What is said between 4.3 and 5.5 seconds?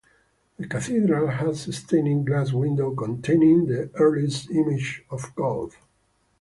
images of